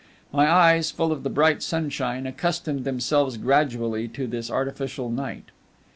[0.31, 5.49] My eyes, full of the bright sunshine, accustomed themselves gradually to this artificial night.